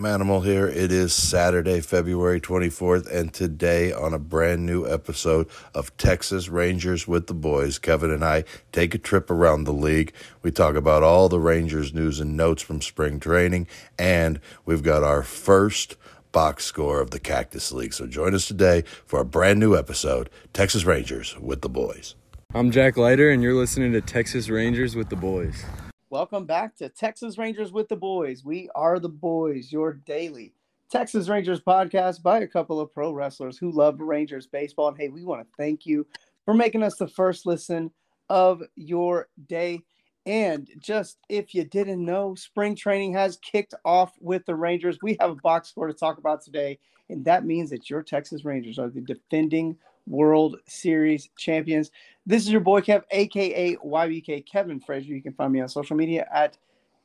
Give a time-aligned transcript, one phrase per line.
[0.00, 0.66] Manimal here.
[0.66, 7.06] It is Saturday, February 24th, and today on a brand new episode of Texas Rangers
[7.06, 10.14] with the Boys, Kevin and I take a trip around the league.
[10.42, 13.66] We talk about all the Rangers news and notes from spring training,
[13.98, 15.96] and we've got our first
[16.32, 17.92] box score of the Cactus League.
[17.92, 22.14] So join us today for a brand new episode, Texas Rangers with the Boys.
[22.54, 25.62] I'm Jack Leiter, and you're listening to Texas Rangers with the Boys.
[26.10, 28.44] Welcome back to Texas Rangers with the Boys.
[28.44, 30.52] We are the boys, your daily
[30.90, 34.88] Texas Rangers podcast by a couple of pro wrestlers who love Rangers baseball.
[34.88, 36.04] And hey, we want to thank you
[36.44, 37.92] for making us the first listen
[38.28, 39.84] of your day.
[40.26, 44.98] And just if you didn't know, spring training has kicked off with the Rangers.
[45.00, 48.44] We have a box score to talk about today, and that means that your Texas
[48.44, 49.76] Rangers are the defending
[50.10, 51.90] World Series champions.
[52.26, 55.14] This is your boy Kev, aka YBK Kevin Frazier.
[55.14, 56.58] You can find me on social media at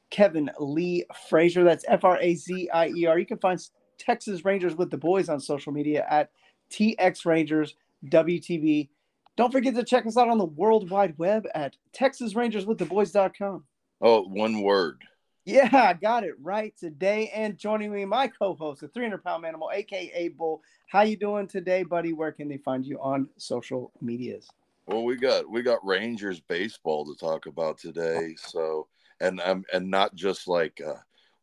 [0.10, 1.64] Kevin Lee Frazier.
[1.64, 3.18] That's F R A Z I E R.
[3.20, 3.60] You can find
[3.98, 6.32] Texas Rangers with the boys on social media at
[6.72, 7.76] TX Rangers.
[8.08, 13.64] Don't forget to check us out on the World Wide Web at TexasRangersWithTheBoys.com.
[14.02, 15.04] Oh, one word.
[15.46, 17.30] Yeah, I got it right today.
[17.34, 20.64] And joining me, my co-host, the 300 pound animal, aka Bull.
[20.88, 22.14] How you doing today, buddy?
[22.14, 24.50] Where can they find you on social medias?
[24.88, 28.34] Well, we got we got Rangers baseball to talk about today.
[28.38, 28.88] So,
[29.22, 30.96] and um, and not just like, uh,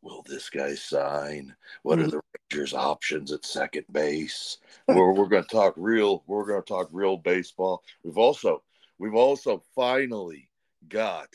[0.02, 1.54] will this guy sign?
[1.84, 2.10] What are mm-hmm.
[2.10, 4.58] the Rangers' options at second base?
[4.88, 6.24] we're we're going to talk real.
[6.26, 7.84] We're going to talk real baseball.
[8.02, 8.64] We've also
[8.98, 10.48] we've also finally
[10.88, 11.28] got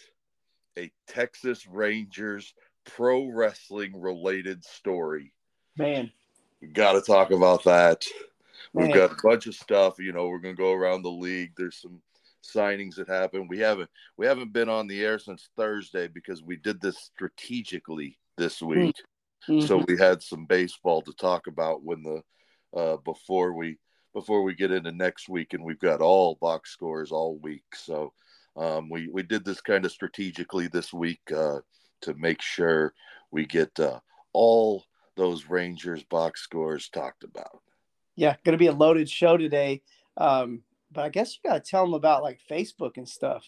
[0.78, 2.54] a Texas Rangers
[2.86, 5.34] pro wrestling related story.
[5.78, 6.12] Man,
[6.62, 8.06] We got to talk about that.
[8.74, 10.00] We've got a bunch of stuff.
[10.00, 11.54] You know, we're going to go around the league.
[11.58, 12.02] There's some
[12.44, 13.48] signings that happened.
[13.50, 18.18] We haven't we haven't been on the air since Thursday because we did this strategically
[18.38, 18.68] this hmm.
[18.68, 18.96] week.
[19.48, 19.66] Mm-hmm.
[19.66, 22.22] So we had some baseball to talk about when the
[22.78, 23.78] uh, before we
[24.14, 27.64] before we get into next week, and we've got all box scores all week.
[27.76, 28.14] So
[28.58, 31.60] um, we we did this kind of strategically this week uh,
[32.02, 32.94] to make sure
[33.32, 34.00] we get uh,
[34.34, 34.84] all
[35.16, 37.62] those Rangers box scores talked about.
[38.16, 39.82] Yeah, going to be a loaded show today.
[40.18, 43.46] Um, but I guess you got to tell them about like Facebook and stuff.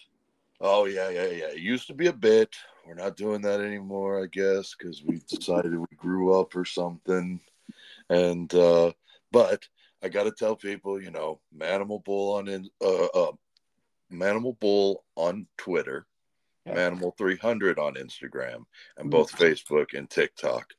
[0.62, 1.50] Oh yeah, yeah, yeah.
[1.52, 2.56] It used to be a bit.
[2.86, 7.40] We're not doing that anymore, I guess, because we decided we grew up or something.
[8.10, 8.92] And uh,
[9.32, 9.68] but
[10.04, 13.32] I got to tell people, you know, Manimal Bull on in, uh, uh,
[14.12, 16.08] Manimal Bull on Twitter,
[16.66, 16.76] yeah.
[16.76, 18.66] Manimal 300 on Instagram,
[18.98, 19.10] and mm-hmm.
[19.10, 20.74] both Facebook and TikTok,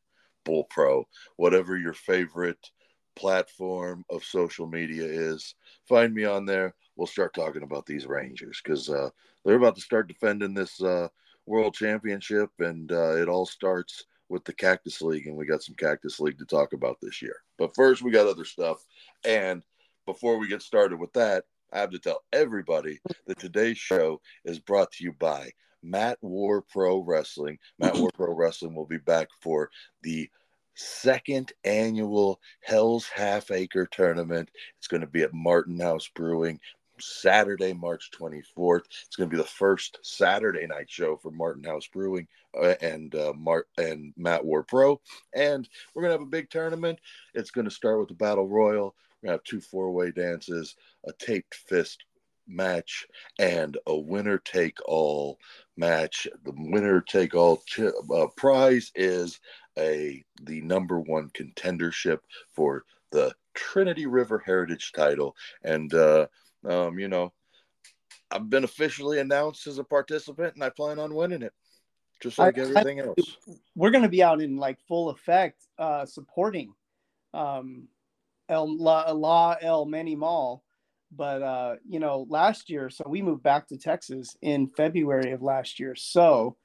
[0.45, 2.71] Bull Pro, whatever your favorite
[3.17, 5.55] platform of social media is.
[5.89, 6.75] Find me on there.
[6.97, 9.11] We'll start talking about these Rangers because uh,
[9.45, 11.09] they're about to start defending this uh,
[11.47, 15.75] World Championship, and uh, it all starts with the Cactus League, and we got some
[15.75, 17.37] Cactus League to talk about this year.
[17.59, 18.85] But first, we got other stuff.
[19.25, 19.63] And
[20.07, 24.59] before we get started with that, I have to tell everybody that today's show is
[24.59, 25.51] brought to you by
[25.83, 27.59] Matt War Pro Wrestling.
[27.79, 29.71] Matt War Pro Wrestling will be back for
[30.03, 30.29] the
[30.75, 34.51] second annual Hell's Half Acre Tournament.
[34.79, 36.61] It's going to be at Martin House Brewing.
[37.03, 38.83] Saturday, March 24th.
[39.07, 42.29] It's going to be the first Saturday night show for Martin House Brewing
[42.61, 43.33] uh, and uh,
[43.79, 45.01] and Matt War Pro.
[45.35, 46.99] And we're going to have a big tournament.
[47.33, 48.95] It's going to start with the Battle Royal.
[49.23, 50.77] We're to have two four way dances,
[51.07, 52.05] a taped fist
[52.47, 53.07] match,
[53.39, 55.39] and a winner take all
[55.77, 56.27] match.
[56.45, 59.41] The winner take all ch- uh, prize is
[59.79, 62.19] a the number one contendership
[62.53, 65.35] for the Trinity River Heritage title.
[65.63, 66.27] And, uh,
[66.69, 67.33] um, you know,
[68.31, 71.53] I've been officially announced as a participant and I plan on winning it
[72.21, 73.37] just like I, everything else.
[73.75, 76.75] We're going to be out in like full effect uh, supporting
[77.35, 77.89] um,
[78.51, 80.63] El La, La El Many Mall.
[81.17, 85.43] But uh, you know, last year, so we moved back to Texas in February of
[85.43, 85.95] last year.
[85.95, 86.57] So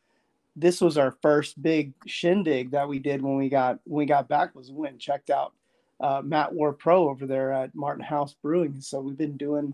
[0.56, 4.28] this was our first big shindig that we did when we got when we got
[4.28, 5.54] back was we went checked out
[6.00, 8.82] uh, Matt War Pro over there at Martin House Brewing.
[8.82, 9.74] So we've been doing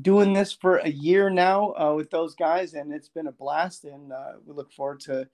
[0.00, 3.84] doing this for a year now uh, with those guys, and it's been a blast.
[3.84, 5.28] And uh, we look forward to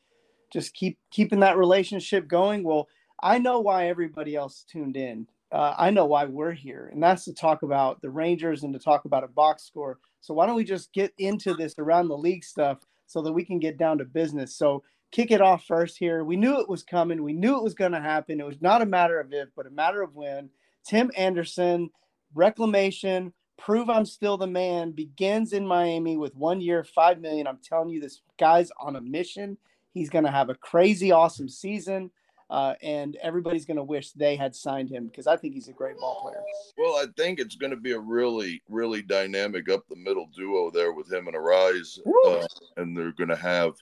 [0.53, 2.63] just keep keeping that relationship going.
[2.63, 2.89] Well,
[3.23, 7.25] I know why everybody else tuned in uh, I know why we're here, and that's
[7.25, 9.99] to talk about the Rangers and to talk about a box score.
[10.21, 13.45] So why don't we just get into this around the league stuff so that we
[13.45, 14.55] can get down to business?
[14.57, 16.25] So kick it off first here.
[16.25, 17.23] We knew it was coming.
[17.23, 18.41] We knew it was going to happen.
[18.41, 20.51] It was not a matter of if, but a matter of when.
[20.87, 21.91] Tim Anderson,
[22.35, 27.47] reclamation, prove I'm still the man begins in Miami with one year, five million.
[27.47, 29.59] I'm telling you, this guy's on a mission.
[29.93, 32.11] He's going to have a crazy, awesome season.
[32.51, 35.73] Uh, and everybody's going to wish they had signed him because I think he's a
[35.73, 36.43] great ball player.
[36.77, 40.71] Well, I think it's going to be a really, really dynamic up the middle duo
[40.71, 43.75] there with him and Arraez, uh, and they're going to have,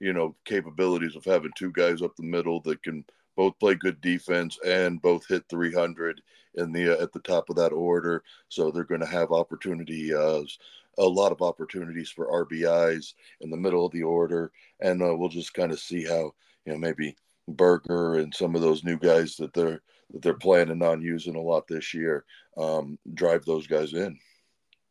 [0.00, 3.04] you know, capabilities of having two guys up the middle that can
[3.36, 6.20] both play good defense and both hit 300
[6.54, 8.24] in the uh, at the top of that order.
[8.48, 10.42] So they're going to have opportunity, uh,
[10.98, 14.50] a lot of opportunities for RBIs in the middle of the order,
[14.80, 16.32] and uh, we'll just kind of see how
[16.64, 17.14] you know maybe
[17.48, 21.40] Burger and some of those new guys that they're that they're planning on using a
[21.40, 22.24] lot this year
[22.56, 24.18] um, drive those guys in.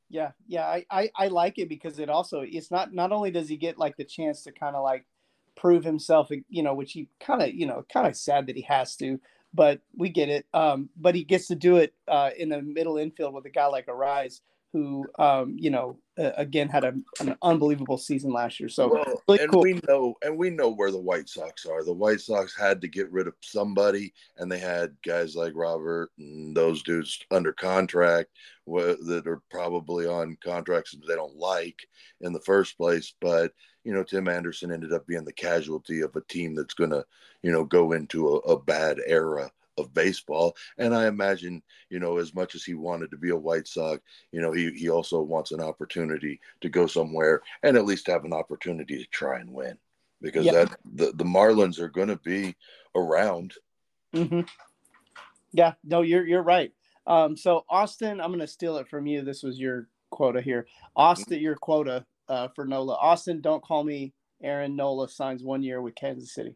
[0.10, 3.50] Yeah, yeah, I, I, I like it because it also it's not not only does
[3.50, 5.06] he get like the chance to kind of like
[5.56, 8.62] prove himself, you know, which he kind of you know kind of sad that he
[8.64, 9.20] has to,
[9.54, 10.46] but we get it.
[10.54, 13.66] Um, but he gets to do it uh, in the middle infield with a guy
[13.68, 14.42] like Arraez
[14.76, 18.68] who, um, you know, uh, again had a, an unbelievable season last year.
[18.68, 19.62] So well, really and cool.
[19.62, 21.86] we know, and we know where the White Sox are.
[21.86, 26.12] The White Sox had to get rid of somebody, and they had guys like Robert
[26.20, 28.32] and those dudes under contract
[28.68, 31.88] that are probably on contracts that they don't like
[32.20, 33.14] in the first place.
[33.22, 33.54] But
[33.86, 37.06] you know, Tim Anderson ended up being the casualty of a team that's going to,
[37.44, 40.56] you know, go into a, a bad era of baseball.
[40.78, 44.02] And I imagine, you know, as much as he wanted to be a White Sox,
[44.32, 48.26] you know, he, he also wants an opportunity to go somewhere and at least have
[48.26, 49.78] an opportunity to try and win
[50.22, 50.52] because yeah.
[50.54, 52.56] that the, the Marlins are going to be
[52.96, 53.54] around.
[54.14, 54.42] Mm-hmm.
[55.52, 56.72] Yeah, no, you're, you're right.
[57.08, 59.22] Um, so Austin, I'm going to steal it from you.
[59.22, 60.68] This was your quota here.
[60.96, 62.96] Austin, your quota uh, for Nola.
[62.96, 66.56] Austin, don't call me Aaron Nola signs one year with Kansas City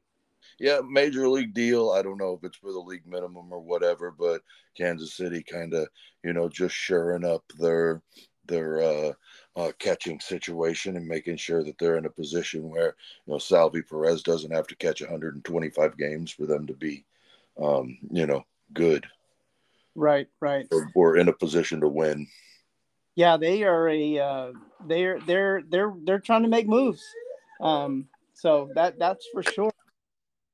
[0.59, 1.91] yeah, major league deal.
[1.91, 4.41] I don't know if it's for the league minimum or whatever, but
[4.75, 5.87] Kansas City kind of,
[6.23, 8.01] you know, just shoring up their
[8.49, 9.13] their uh,
[9.55, 12.95] uh, catching situation and making sure that they're in a position where
[13.25, 17.05] you know Salvy Perez doesn't have to catch 125 games for them to be,
[17.61, 19.05] um, you know, good.
[19.95, 20.67] Right, right.
[20.71, 22.27] Or, or, in a position to win.
[23.15, 24.51] Yeah, they are a uh,
[24.87, 27.03] they're they're they're they're trying to make moves.
[27.61, 29.71] Um, so that that's for sure.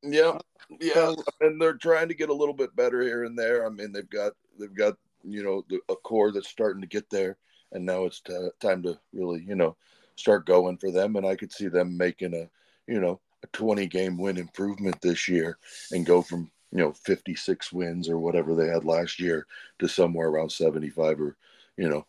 [0.05, 0.39] Yeah, uh,
[0.79, 3.65] yeah, and they're trying to get a little bit better here and there.
[3.65, 7.09] I mean, they've got they've got you know the, a core that's starting to get
[7.09, 7.37] there,
[7.71, 9.75] and now it's t- time to really you know
[10.15, 11.15] start going for them.
[11.15, 12.49] And I could see them making a
[12.91, 15.57] you know a 20 game win improvement this year
[15.91, 19.45] and go from you know 56 wins or whatever they had last year
[19.79, 21.37] to somewhere around 75 or
[21.77, 22.05] you know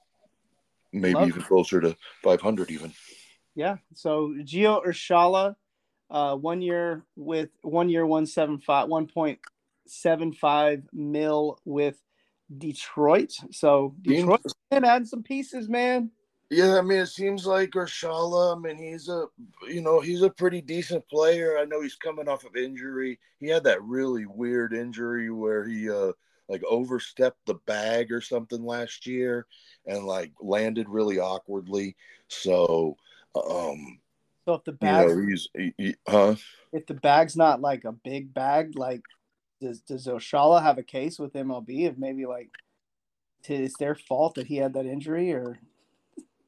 [0.92, 2.92] maybe Love even closer to 500 even.
[3.54, 3.76] Yeah.
[3.94, 5.56] So Gio Urshela
[6.11, 9.38] uh, one year with one year one seven five one point
[9.87, 11.97] seven five mil with
[12.56, 13.32] Detroit.
[13.50, 16.11] So Detroit can add some pieces, man.
[16.49, 18.56] Yeah, I mean, it seems like Urshela.
[18.56, 19.26] I mean, he's a
[19.69, 21.58] you know he's a pretty decent player.
[21.58, 23.19] I know he's coming off of injury.
[23.41, 26.12] He had that really weird injury where he uh
[26.49, 29.47] like overstepped the bag or something last year
[29.87, 31.97] and like landed really awkwardly.
[32.29, 32.97] So
[33.35, 33.99] um
[34.46, 35.08] so if the bag,
[35.54, 36.37] you know, huh?
[36.72, 39.02] If the bag's not like a big bag, like
[39.60, 42.50] does does Urshela have a case with MLB of maybe like
[43.48, 45.58] it's their fault that he had that injury or?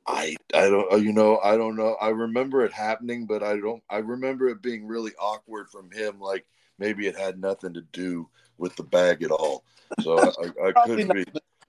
[0.06, 3.56] I I don't uh, you know I don't know I remember it happening but I
[3.56, 6.46] don't I remember it being really awkward from him like
[6.78, 9.64] maybe it had nothing to do with the bag at all
[10.00, 11.24] so I, I could be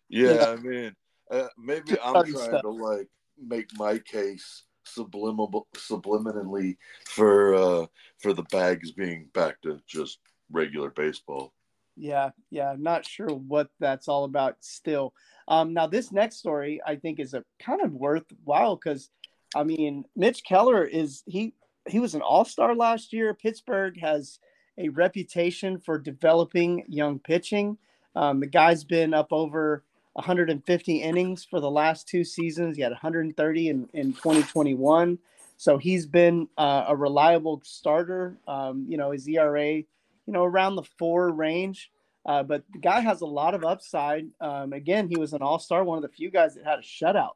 [0.08, 0.96] yeah, yeah, I mean
[1.30, 2.62] uh, maybe I'm trying stuff.
[2.62, 7.86] to like make my case subliminal subliminally for uh
[8.20, 10.20] for the bags being back to just
[10.52, 11.54] regular baseball.
[11.96, 15.14] Yeah, yeah, not sure what that's all about still.
[15.48, 19.10] Um now this next story I think is a kind of worthwhile cuz
[19.56, 21.54] I mean Mitch Keller is he
[21.88, 23.34] he was an all-star last year.
[23.34, 24.40] Pittsburgh has
[24.78, 27.78] a reputation for developing young pitching.
[28.16, 29.84] Um, the guy's been up over
[30.20, 32.76] 150 innings for the last two seasons.
[32.76, 35.18] He had 130 in, in 2021.
[35.58, 38.38] So he's been uh, a reliable starter.
[38.48, 39.86] Um, you know, his ERA, you
[40.28, 41.92] know, around the four range.
[42.26, 44.28] Uh, but the guy has a lot of upside.
[44.40, 46.82] Um, again, he was an all star, one of the few guys that had a
[46.82, 47.36] shutout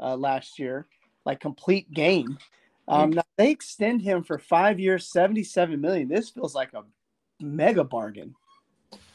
[0.00, 0.86] uh, last year,
[1.24, 2.38] like complete game.
[2.88, 6.08] Um, now they extend him for five years, 77 million.
[6.08, 6.82] This feels like a
[7.40, 8.34] mega bargain.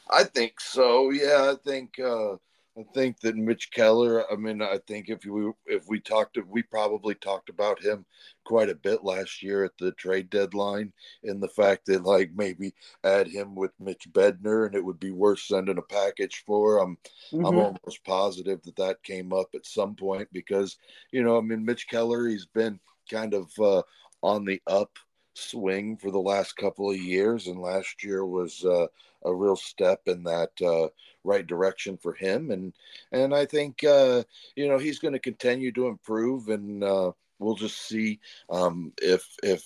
[0.09, 1.09] I think so.
[1.09, 2.35] Yeah, I think uh,
[2.77, 4.29] I think that Mitch Keller.
[4.29, 8.05] I mean, I think if we if we talked, we probably talked about him
[8.43, 10.91] quite a bit last year at the trade deadline,
[11.23, 12.73] in the fact that like maybe
[13.05, 16.79] add him with Mitch Bednar, and it would be worth sending a package for.
[16.79, 16.97] I'm
[17.31, 17.45] mm-hmm.
[17.45, 20.77] I'm almost positive that that came up at some point because
[21.11, 22.79] you know, I mean, Mitch Keller, he's been
[23.09, 23.83] kind of uh,
[24.21, 24.91] on the up
[25.35, 28.87] swing for the last couple of years, and last year was uh,
[29.23, 30.87] a real step in that uh,
[31.23, 32.51] right direction for him.
[32.51, 32.73] And
[33.11, 34.23] and I think uh,
[34.55, 39.27] you know he's going to continue to improve, and uh, we'll just see um, if
[39.43, 39.65] if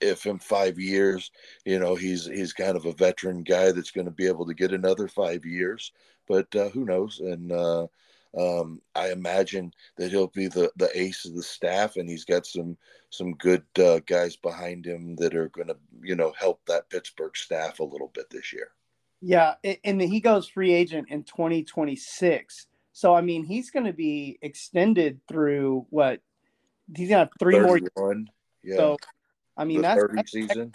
[0.00, 1.30] if in five years,
[1.64, 4.54] you know, he's he's kind of a veteran guy that's going to be able to
[4.54, 5.92] get another five years.
[6.28, 7.20] But uh, who knows?
[7.20, 7.86] And uh,
[8.36, 12.46] um, I imagine that he'll be the, the ace of the staff, and he's got
[12.46, 12.76] some
[13.10, 17.36] some good uh, guys behind him that are going to you know help that Pittsburgh
[17.36, 18.72] staff a little bit this year.
[19.22, 22.66] Yeah, and he goes free agent in 2026.
[22.92, 26.20] So I mean, he's going to be extended through what?
[26.94, 27.90] He's got three 31.
[27.96, 28.14] more.
[28.62, 28.76] Yeah.
[28.76, 28.96] So
[29.56, 30.74] I mean, the that's, that's season.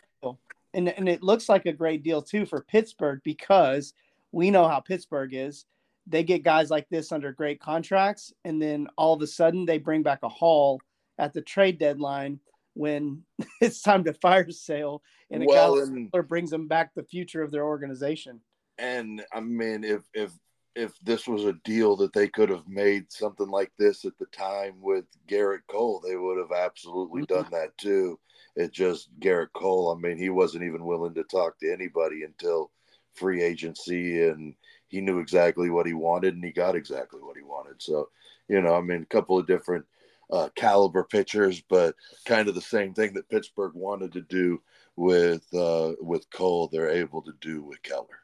[0.73, 3.93] And and it looks like a great deal too for Pittsburgh because
[4.31, 5.65] we know how Pittsburgh is
[6.07, 9.77] they get guys like this under great contracts, and then all of a sudden they
[9.77, 10.79] bring back a haul
[11.17, 12.39] at the trade deadline
[12.73, 13.23] when
[13.61, 17.41] it's time to fire sale, and a well, guy and, brings them back the future
[17.41, 18.39] of their organization.
[18.77, 20.31] And I mean, if if
[20.75, 24.25] if this was a deal that they could have made something like this at the
[24.27, 27.41] time with Gerrit Cole, they would have absolutely mm-hmm.
[27.41, 28.19] done that too.
[28.55, 29.95] It just Gerrit Cole.
[29.95, 32.71] I mean, he wasn't even willing to talk to anybody until
[33.13, 34.55] free agency and
[34.91, 37.81] he knew exactly what he wanted and he got exactly what he wanted.
[37.81, 38.09] So,
[38.47, 39.85] you know, I mean, a couple of different
[40.29, 41.95] uh, caliber pitchers, but
[42.25, 44.61] kind of the same thing that Pittsburgh wanted to do
[44.97, 48.19] with uh, with Cole, they're able to do with Keller.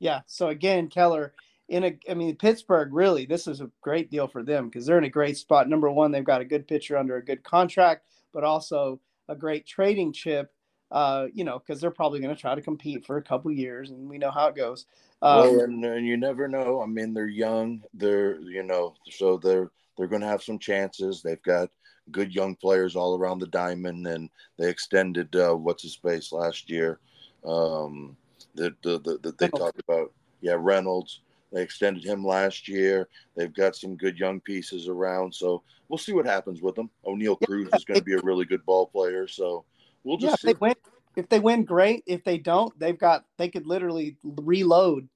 [0.00, 0.20] Yeah.
[0.26, 1.32] So again, Keller
[1.68, 4.98] in a, I mean, Pittsburgh really, this is a great deal for them because they're
[4.98, 5.68] in a great spot.
[5.68, 9.66] Number one, they've got a good pitcher under a good contract, but also a great
[9.66, 10.52] trading chip
[10.90, 13.90] uh, you know, because they're probably going to try to compete for a couple years,
[13.90, 14.86] and we know how it goes.
[15.20, 16.80] Um, well, and, and, you never know.
[16.80, 17.82] I mean, they're young.
[17.92, 21.22] They're you know, so they're they're going to have some chances.
[21.22, 21.70] They've got
[22.10, 26.70] good young players all around the diamond, and they extended uh, what's his face last
[26.70, 27.00] year.
[27.44, 28.16] Um,
[28.54, 31.20] that the, the, the, they talked about, yeah, Reynolds.
[31.52, 33.08] They extended him last year.
[33.34, 36.90] They've got some good young pieces around, so we'll see what happens with them.
[37.06, 39.64] Oneil Cruz is going to be a really good ball player, so
[40.04, 40.74] We'll just yeah, if they win.
[41.16, 42.04] If they win, great.
[42.06, 45.08] If they don't, they've got they could literally reload.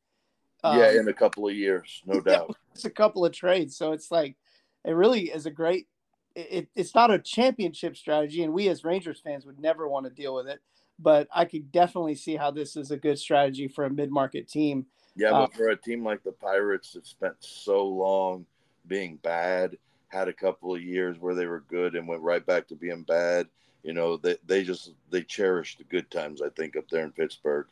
[0.65, 2.57] Um, yeah, in a couple of years, no doubt.
[2.75, 4.37] it's a couple of trades, so it's like
[4.85, 5.87] it really is a great.
[6.35, 10.11] It, it's not a championship strategy, and we as Rangers fans would never want to
[10.11, 10.61] deal with it.
[10.99, 14.87] But I could definitely see how this is a good strategy for a mid-market team.
[15.15, 18.47] Yeah, but uh, for a team like the Pirates that spent so long
[18.87, 19.77] being bad,
[20.09, 23.03] had a couple of years where they were good and went right back to being
[23.03, 23.47] bad,
[23.83, 26.43] you know, they, they just they cherish the good times.
[26.43, 27.67] I think up there in Pittsburgh.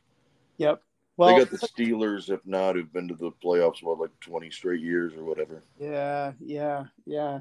[0.58, 0.82] Yep.
[1.16, 4.50] Well, they got the Steelers, if not, who've been to the playoffs what like twenty
[4.50, 5.62] straight years or whatever.
[5.78, 7.40] Yeah, yeah, yeah.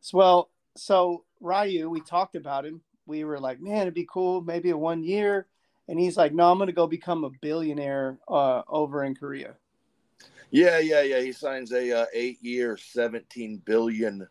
[0.00, 2.80] So, well, so Ryu, we talked about him.
[3.06, 5.46] We were like, man, it'd be cool, maybe a one year.
[5.88, 9.54] And he's like, no, I'm going to go become a billionaire uh, over in Korea.
[10.50, 11.20] Yeah, yeah, yeah.
[11.20, 14.26] He signs a uh, eight year, seventeen billion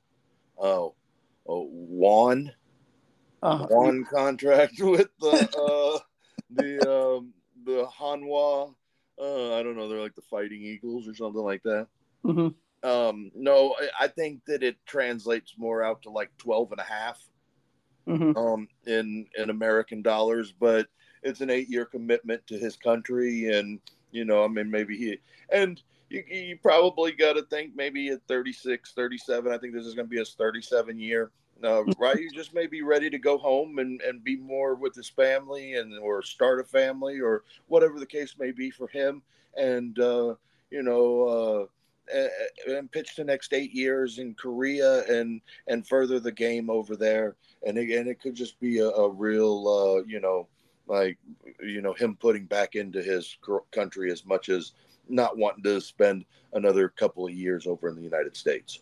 [0.62, 0.90] uh, uh,
[1.48, 2.52] won
[3.42, 6.00] uh, one contract with the uh,
[6.52, 7.34] the um,
[7.66, 8.74] the Hanwha.
[9.20, 9.90] Uh, I don't know.
[9.90, 11.88] They're like the Fighting Eagles or something like that.
[12.26, 12.90] Mm-hmm.
[12.90, 17.20] Um, no, I think that it translates more out to like 12 and a half
[18.08, 18.38] mm-hmm.
[18.38, 20.88] um, in in American dollars, but
[21.22, 23.80] it's an eight year commitment to his country, and
[24.12, 25.18] you know, I mean, maybe he
[25.52, 29.52] and you, you probably got to think maybe at 36, 37.
[29.52, 31.32] I think this is going to be his 37 year
[31.64, 32.20] uh, right?
[32.20, 35.76] You just may be ready to go home and, and be more with his family
[35.76, 39.22] and or start a family or whatever the case may be for him.
[39.58, 40.36] And uh,
[40.70, 41.70] you know,
[42.14, 42.18] uh,
[42.68, 47.36] and pitch the next eight years in Korea and and further the game over there.
[47.66, 50.48] And again, it could just be a, a real, uh, you know,
[50.88, 51.18] like
[51.62, 53.38] you know him putting back into his
[53.72, 54.74] country as much as
[55.08, 58.80] not wanting to spend another couple of years over in the United States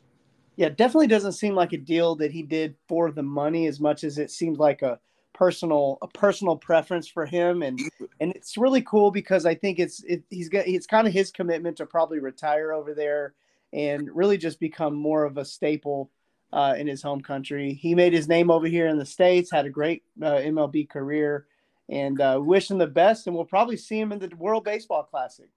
[0.58, 4.04] yeah, definitely doesn't seem like a deal that he did for the money as much
[4.04, 5.00] as it seemed like a
[5.34, 7.80] personal a personal preference for him and
[8.20, 11.30] and it's really cool because I think it's it, he's got it's kind of his
[11.30, 13.36] commitment to probably retire over there
[13.72, 16.10] and really just become more of a staple
[16.54, 17.74] uh, in his home country.
[17.74, 21.46] He made his name over here in the states, had a great uh, MLB career,
[21.90, 23.28] and uh, wish him the best.
[23.28, 25.50] And we'll probably see him in the World Baseball Classic.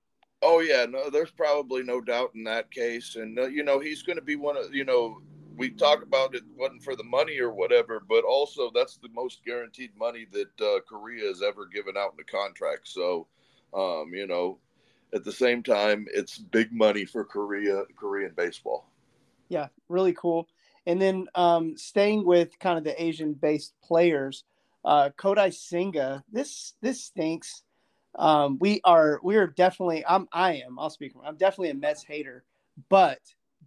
[0.43, 4.03] Oh yeah, no, there's probably no doubt in that case, and uh, you know he's
[4.03, 5.21] going to be one of you know
[5.57, 9.45] we talk about it wasn't for the money or whatever, but also that's the most
[9.45, 12.89] guaranteed money that uh, Korea has ever given out in a contract.
[12.89, 13.27] So,
[13.75, 14.57] um, you know,
[15.13, 18.87] at the same time, it's big money for Korea Korean baseball.
[19.51, 20.49] Yeah, really cool.
[20.87, 24.45] And then um, staying with kind of the Asian-based players,
[24.83, 26.25] Uh, Kodai Senga.
[26.33, 27.63] this this stinks.
[28.17, 31.13] Um, we are we are definitely I'm I am I'll speak.
[31.25, 32.45] I'm definitely a Mets hater,
[32.89, 33.21] but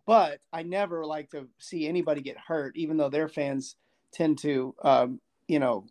[0.05, 3.75] but I never like to see anybody get hurt, even though their fans
[4.11, 5.85] tend to um, you know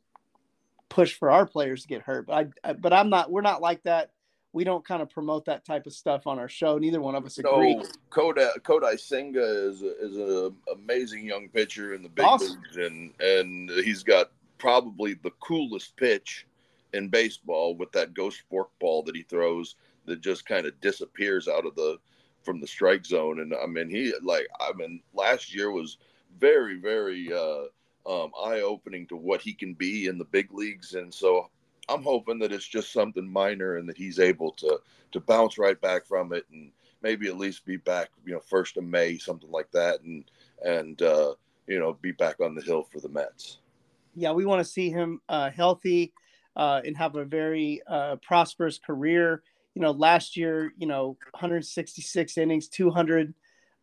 [0.88, 2.26] push for our players to get hurt.
[2.26, 3.30] But I, I but I'm not.
[3.30, 4.10] We're not like that
[4.52, 6.78] we don't kind of promote that type of stuff on our show.
[6.78, 7.82] Neither one of us agree.
[8.10, 12.60] Kodai, Kodai Senga is a, is an amazing young pitcher in the big awesome.
[12.62, 16.46] leagues, and and he's got probably the coolest pitch
[16.92, 21.66] in baseball with that ghost forkball that he throws that just kind of disappears out
[21.66, 21.98] of the
[22.42, 23.40] from the strike zone.
[23.40, 25.98] And I mean, he like I mean, last year was
[26.38, 27.64] very very uh,
[28.06, 31.48] um, eye opening to what he can be in the big leagues, and so
[31.88, 34.80] I'm hoping that it's just something minor and that he's able to
[35.12, 36.72] to bounce right back from it and
[37.02, 40.24] maybe at least be back, you know, first of May, something like that, and
[40.64, 41.34] and uh,
[41.66, 43.58] you know, be back on the hill for the Mets.
[44.14, 46.12] Yeah, we want to see him uh, healthy
[46.56, 49.42] uh, and have a very uh, prosperous career.
[49.74, 53.34] You know, last year, you know, 166 innings, 200,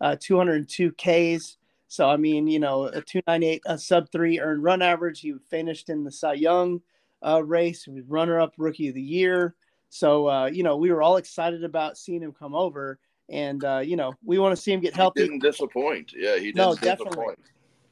[0.01, 1.57] uh, 202 Ks.
[1.88, 5.21] So I mean, you know, a 298, a sub three earned run average.
[5.21, 6.81] He finished in the Cy Young
[7.25, 7.83] uh, race.
[7.83, 9.55] He was runner up rookie of the year.
[9.89, 12.99] So, uh, you know, we were all excited about seeing him come over.
[13.27, 15.21] And, uh, you know, we want to see him get healthy.
[15.21, 16.13] He didn't disappoint.
[16.15, 16.99] Yeah, he didn't no, disappoint.
[16.99, 17.35] Definitely.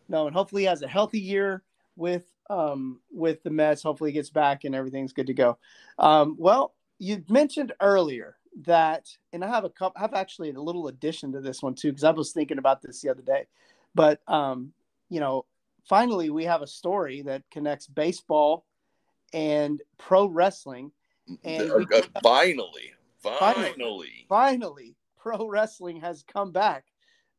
[0.10, 1.64] No, and hopefully he has a healthy year
[1.96, 3.84] with um, with the Mets.
[3.84, 5.58] Hopefully he gets back and everything's good to go.
[6.00, 10.60] Um, well, you mentioned earlier that, and I have a couple, I have actually a
[10.60, 13.48] little addition to this one too, because I was thinking about this the other day.
[13.94, 14.74] But, um,
[15.10, 15.46] you know,
[15.86, 18.66] finally we have a story that connects baseball
[19.34, 20.92] and pro wrestling.
[21.44, 21.86] And we,
[22.24, 26.86] finally, finally, finally, finally, pro wrestling has come back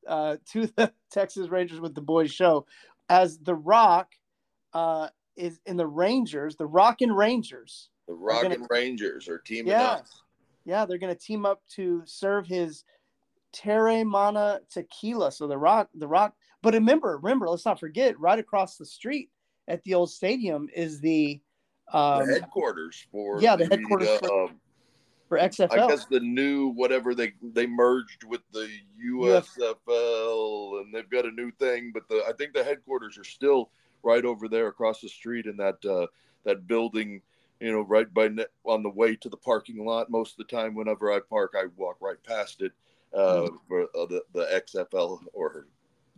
[0.07, 2.67] uh, to the Texas Rangers with the Boys show
[3.09, 4.12] as The Rock
[4.75, 7.91] uh, is in the Rangers, the Rock and Rangers.
[8.07, 10.07] The Rock gonna, and Rangers are teaming yeah, up.
[10.65, 12.85] Yeah, they're going to team up to serve his
[13.55, 15.33] Teremana tequila.
[15.33, 16.35] So the Rock, the Rock.
[16.63, 19.31] But remember, remember, let's not forget, right across the street
[19.69, 21.41] at the old stadium is the
[21.93, 24.61] um, the headquarters for yeah, the, the headquarters uh, for, um,
[25.28, 25.73] for, XFL.
[25.73, 28.69] I guess the new whatever they they merged with the
[29.15, 31.93] USFL, and they've got a new thing.
[31.95, 33.71] But the I think the headquarters are still
[34.02, 36.06] right over there across the street in that uh,
[36.45, 37.23] that building.
[37.61, 40.11] You know, right by ne- on the way to the parking lot.
[40.11, 42.73] Most of the time, whenever I park, I walk right past it
[43.13, 43.56] uh, mm-hmm.
[43.67, 45.67] for uh, the the XFL or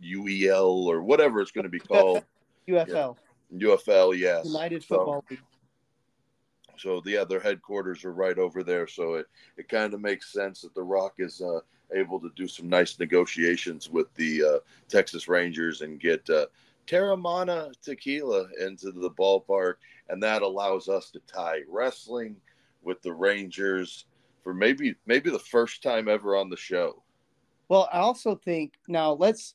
[0.03, 2.23] UEL or whatever it's going to be called.
[2.67, 3.15] UFL.
[3.51, 3.67] Yeah.
[3.69, 4.45] UFL, yes.
[4.45, 5.39] United Football so, League.
[6.77, 8.87] So the other headquarters are right over there.
[8.87, 11.59] So it, it kind of makes sense that The Rock is uh,
[11.93, 16.47] able to do some nice negotiations with the uh, Texas Rangers and get uh,
[16.91, 19.75] Teremana tequila into the ballpark.
[20.09, 22.35] And that allows us to tie wrestling
[22.81, 24.05] with the Rangers
[24.43, 27.03] for maybe maybe the first time ever on the show.
[27.69, 29.53] Well, I also think now let's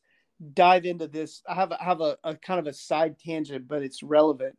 [0.55, 1.43] dive into this.
[1.49, 4.57] I have have a, a kind of a side tangent, but it's relevant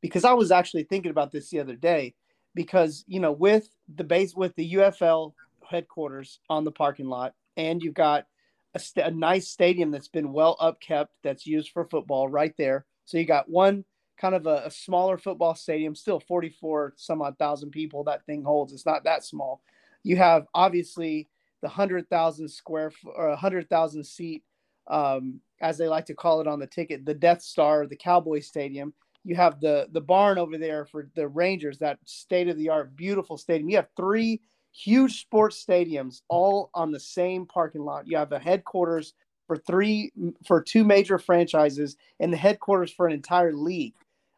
[0.00, 2.14] because I was actually thinking about this the other day
[2.54, 5.32] because you know with the base with the UFL
[5.68, 8.26] headquarters on the parking lot and you've got
[8.74, 12.86] a, st- a nice stadium that's been well upkept that's used for football right there.
[13.04, 13.84] So you got one
[14.18, 18.42] kind of a, a smaller football stadium, still 44 some odd thousand people that thing
[18.42, 18.72] holds.
[18.72, 19.62] It's not that small.
[20.02, 21.28] You have obviously
[21.62, 24.44] the 100,000 square or 100,000 seat,
[24.88, 28.40] um, as they like to call it on the ticket, the Death Star, the Cowboy
[28.40, 32.68] Stadium you have the the barn over there for the Rangers, that state of the
[32.68, 33.68] art, beautiful stadium.
[33.68, 34.40] You have three
[34.72, 38.06] huge sports stadiums all on the same parking lot.
[38.06, 39.14] You have the headquarters
[39.46, 40.12] for three
[40.46, 43.94] for two major franchises and the headquarters for an entire league,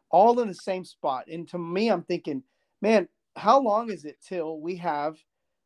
[0.09, 1.27] all in the same spot.
[1.27, 2.43] And to me, I'm thinking,
[2.81, 5.17] man, how long is it till we have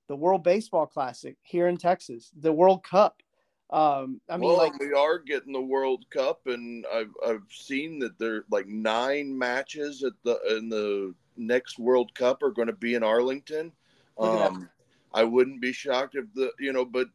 [0.07, 3.21] the World Baseball Classic here in Texas, the World Cup?
[3.69, 7.99] Um, I mean, well, like we are getting the World Cup, and I've I've seen
[7.99, 12.73] that there like nine matches at the in the next World Cup are going to
[12.73, 13.73] be in Arlington.
[14.19, 14.69] Um,
[15.13, 17.07] I wouldn't be shocked if the you know, but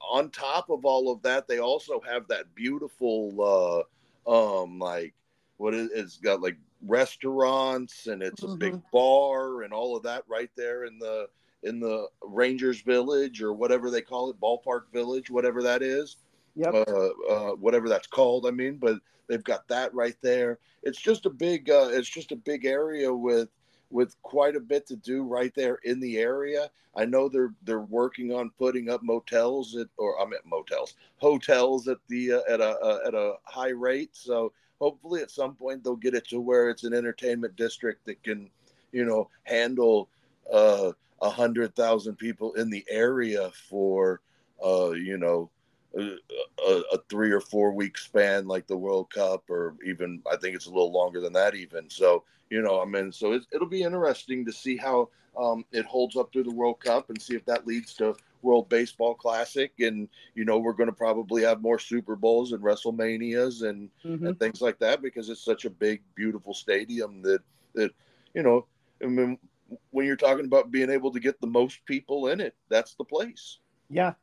[0.00, 3.86] on top of all of that, they also have that beautiful
[4.26, 5.14] uh, um like
[5.56, 8.58] what is it's got like restaurants and it's a mm-hmm.
[8.58, 11.28] big bar and all of that right there in the
[11.62, 16.16] in the Rangers Village or whatever they call it, Ballpark Village, whatever that is.
[16.56, 16.74] Yep.
[16.74, 18.46] Uh, uh, whatever that's called.
[18.46, 20.58] I mean, but they've got that right there.
[20.82, 21.68] It's just a big.
[21.68, 23.48] Uh, it's just a big area with
[23.94, 26.68] with quite a bit to do right there in the area.
[26.96, 31.86] I know they're they're working on putting up motels at or I'm at motels, hotels
[31.86, 34.10] at the uh, at a uh, at a high rate.
[34.12, 38.20] So hopefully at some point they'll get it to where it's an entertainment district that
[38.24, 38.50] can,
[38.90, 40.08] you know, handle
[40.52, 40.90] uh,
[41.22, 44.20] a hundred thousand people in the area for,
[44.64, 45.50] uh, you know,
[45.96, 50.56] a, a, three or four week span like the World Cup, or even I think
[50.56, 51.88] it's a little longer than that, even.
[51.88, 55.84] So, you know, I mean, so it, will be interesting to see how um, it
[55.86, 59.72] holds up through the World Cup and see if that leads to World Baseball Classic.
[59.80, 64.26] And, you know, we're going to probably have more Super Bowls and WrestleManias and, mm-hmm.
[64.26, 67.40] and things like that because it's such a big, beautiful stadium that,
[67.74, 67.92] that,
[68.34, 68.66] you know,
[69.02, 69.38] I mean,
[69.90, 73.04] when you're talking about being able to get the most people in it, that's the
[73.04, 73.58] place.
[73.90, 74.14] Yeah,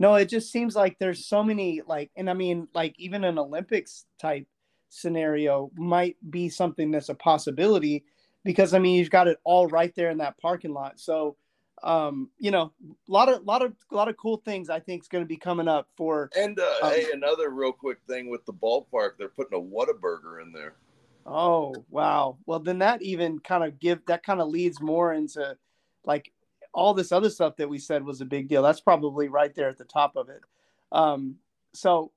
[0.00, 3.38] no, it just seems like there's so many like, and I mean, like even an
[3.38, 4.46] Olympics type
[4.88, 8.04] scenario might be something that's a possibility
[8.42, 10.98] because I mean you've got it all right there in that parking lot.
[10.98, 11.36] So,
[11.82, 14.80] um, you know, a lot of, a lot of, a lot of cool things I
[14.80, 16.30] think is going to be coming up for.
[16.34, 20.40] And uh, um, hey, another real quick thing with the ballpark, they're putting a Whataburger
[20.40, 20.76] in there.
[21.26, 22.38] Oh wow!
[22.46, 25.58] Well, then that even kind of give that kind of leads more into
[26.06, 26.32] like
[26.72, 28.62] all this other stuff that we said was a big deal.
[28.62, 30.40] That's probably right there at the top of it.
[30.92, 31.36] Um,
[31.72, 32.12] so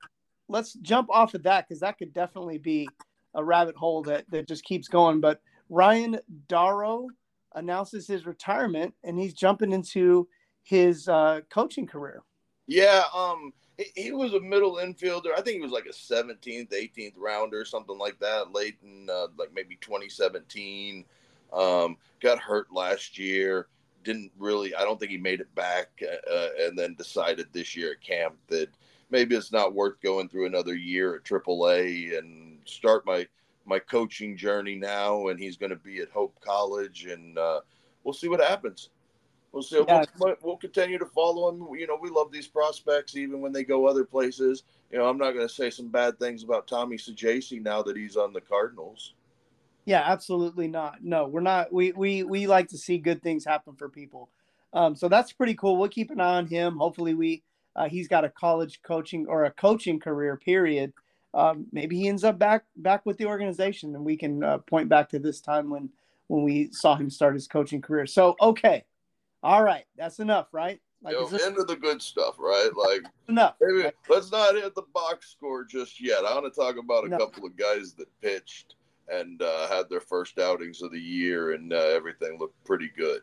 [0.48, 2.88] let's jump off of that because that could definitely be
[3.34, 5.20] a rabbit hole that, that just keeps going.
[5.20, 7.08] But Ryan Dorow
[7.56, 10.28] announces his retirement and he's jumping into
[10.64, 12.24] his uh, coaching career.
[12.68, 15.32] Yeah, um, he, he, was a middle infielder.
[15.38, 19.28] I think he was like a 17th, 18th rounder, something like that, late in uh,
[19.38, 21.04] like maybe 2017.
[21.52, 23.68] Um, got hurt last year
[24.04, 24.76] didn't really.
[24.76, 28.02] I don't think he made it back, uh, uh, and then decided this year at
[28.02, 28.70] camp that
[29.10, 33.28] maybe it's not worth going through another year at AAA and start my
[33.66, 35.28] my coaching journey now.
[35.28, 37.62] And he's going to be at Hope College, and uh,
[38.04, 38.90] we'll see what happens.
[39.52, 39.84] We'll see.
[39.88, 40.04] Yeah.
[40.18, 41.68] We'll, we'll, continue to follow him.
[41.78, 44.64] You know, we love these prospects, even when they go other places.
[44.92, 47.96] You know, I'm not going to say some bad things about Tommy Saggese now that
[47.96, 49.14] he's on the Cardinals.
[49.86, 51.04] Yeah, absolutely not.
[51.04, 51.74] No, we're not.
[51.74, 54.30] We we we like to see good things happen for people.
[54.74, 55.78] Um, so that's pretty cool.
[55.78, 56.78] We'll keep an eye on him.
[56.78, 57.44] Hopefully, we
[57.76, 60.38] uh, he's got a college coaching or a coaching career.
[60.38, 60.94] Period.
[61.34, 64.88] Um, maybe he ends up back back with the organization, and we can uh, point
[64.90, 65.90] back to this time when
[66.28, 68.06] when we saw him start his coaching career.
[68.06, 68.86] So okay,
[69.42, 70.80] all right, that's enough, right?
[71.04, 71.46] Like, Yo, this...
[71.46, 72.70] into the good stuff, right?
[72.76, 73.56] Like enough.
[73.60, 73.94] Maybe, right?
[74.08, 76.24] Let's not hit the box score just yet.
[76.26, 77.18] I want to talk about a no.
[77.18, 78.76] couple of guys that pitched
[79.10, 83.22] and uh, had their first outings of the year, and uh, everything looked pretty good.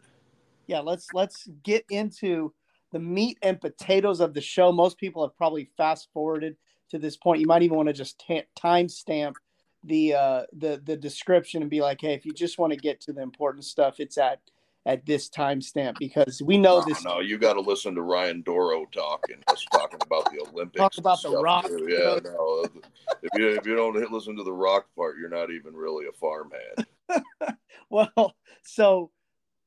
[0.67, 2.53] Yeah, let's let's get into
[2.93, 4.73] the meat and potatoes of the show.
[4.73, 6.57] Most people have probably fast forwarded
[6.91, 7.41] to this point.
[7.41, 9.37] You might even want to just t- time stamp
[9.85, 13.01] the uh, the the description and be like, hey, if you just want to get
[13.03, 14.41] to the important stuff, it's at
[14.87, 17.05] at this timestamp because we know no, this.
[17.05, 19.37] No, you got to listen to Ryan Dorow talking.
[19.49, 20.79] Us talking about the Olympics.
[20.79, 21.67] Talk about the Rock.
[21.67, 21.87] Too.
[21.89, 22.67] Yeah, no.
[23.23, 26.13] If you if you don't listen to the Rock part, you're not even really a
[26.13, 27.57] farmhand.
[27.91, 29.11] well, so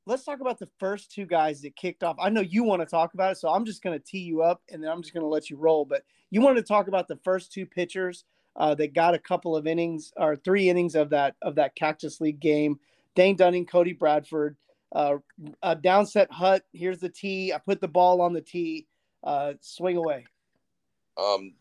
[0.06, 2.18] let's talk about the first two guys that kicked off.
[2.20, 4.42] I know you want to talk about it, so I'm just going to tee you
[4.42, 5.86] up and then I'm just going to let you roll.
[5.86, 9.56] But you wanted to talk about the first two pitchers uh, that got a couple
[9.56, 12.80] of innings or three innings of that of that Cactus League game.
[13.16, 14.58] Dane Dunning, Cody Bradford.
[14.94, 15.18] Uh,
[15.64, 16.64] a downset hut.
[16.72, 17.52] Here's the tee.
[17.52, 18.88] I put the ball on the tee.
[19.24, 20.26] Uh, swing away.
[21.18, 21.54] Um,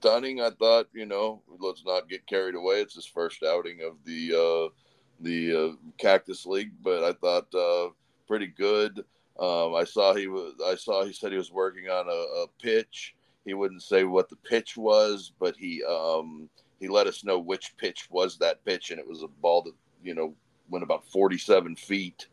[0.00, 2.76] Dunning, I thought, you know, let's not get carried away.
[2.76, 4.74] It's his first outing of the uh,
[5.20, 7.90] the uh, Cactus League, but I thought uh,
[8.26, 9.04] pretty good.
[9.38, 10.54] Um, I saw he was.
[10.66, 13.14] I saw he said he was working on a, a pitch.
[13.44, 16.48] He wouldn't say what the pitch was, but he um,
[16.78, 19.74] he let us know which pitch was that pitch, and it was a ball that
[20.02, 20.34] you know
[20.70, 22.28] went about 47 feet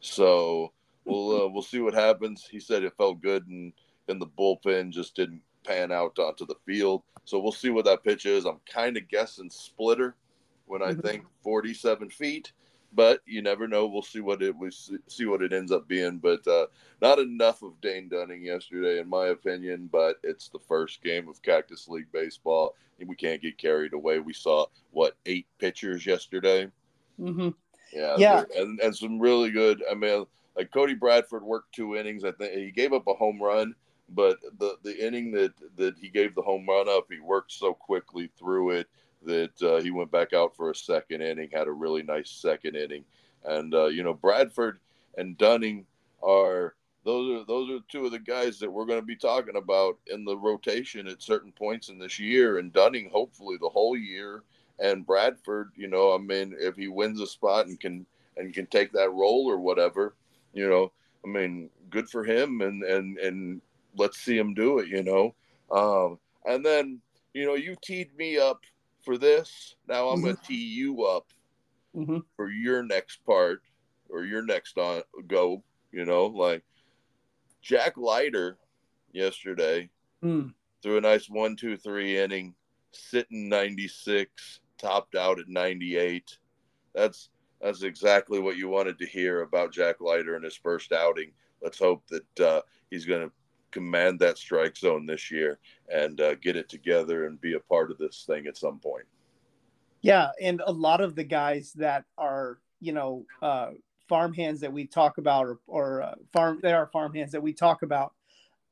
[0.00, 0.72] so
[1.04, 2.46] we'll uh, we'll see what happens.
[2.50, 3.72] He said it felt good and
[4.10, 7.02] in the bullpen, just didn't pan out onto the field.
[7.24, 8.44] So we'll see what that pitch is.
[8.44, 10.16] I'm kind of guessing splitter
[10.66, 11.00] when I mm-hmm.
[11.00, 12.52] think 47 feet,
[12.92, 13.86] but you never know.
[13.86, 16.18] We'll see what it we see what it ends up being.
[16.18, 16.66] But uh,
[17.00, 19.88] not enough of Dane Dunning yesterday, in my opinion.
[19.90, 24.18] But it's the first game of Cactus League baseball, and we can't get carried away.
[24.18, 26.68] We saw what eight pitchers yesterday.
[27.20, 27.50] Mm-hmm.
[27.92, 29.82] Yeah, yeah, and and some really good.
[29.90, 30.26] I mean,
[30.56, 32.24] like Cody Bradford worked two innings.
[32.24, 33.74] I think he gave up a home run,
[34.08, 37.72] but the the inning that that he gave the home run up, he worked so
[37.72, 38.88] quickly through it
[39.22, 41.50] that uh, he went back out for a second inning.
[41.52, 43.04] Had a really nice second inning,
[43.44, 44.80] and uh, you know Bradford
[45.18, 45.86] and Dunning
[46.22, 46.74] are
[47.04, 49.98] those are those are two of the guys that we're going to be talking about
[50.06, 54.42] in the rotation at certain points in this year, and Dunning hopefully the whole year
[54.80, 58.66] and Bradford, you know, I mean, if he wins a spot and can and can
[58.66, 60.14] take that role or whatever,
[60.52, 60.92] you know,
[61.24, 63.60] I mean, good for him, and and and
[63.96, 65.34] let's see him do it, you know.
[65.70, 67.00] Um, and then,
[67.34, 68.60] you know, you teed me up
[69.04, 69.76] for this.
[69.88, 70.24] Now I'm Mm-hmm.
[70.24, 71.26] going to tee you up
[71.94, 72.24] Mhm.
[72.36, 73.62] for your next part
[74.08, 75.62] or your next on go.
[75.92, 76.64] You know, like
[77.62, 78.58] Jack Leiter
[79.12, 79.90] yesterday
[80.22, 80.54] Mm.
[80.82, 82.54] threw a nice one, two, three inning,
[82.92, 86.38] sitting 96, topped out at 98.
[86.94, 87.28] That's
[87.60, 91.30] that's exactly what you wanted to hear about Jack Leiter in his first outing.
[91.62, 93.32] Let's hope that uh, he's going to
[93.70, 95.58] command that strike zone this year
[95.92, 99.04] and uh, get it together and be a part of this thing at some point.
[100.00, 103.72] Yeah, and a lot of the guys that are, you know, uh,
[104.08, 107.42] farm hands that we talk about, or, or uh, farm, they are farm hands that
[107.42, 108.14] we talk about,